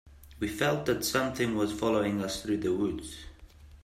[0.39, 3.17] We felt that something was following us through the woods.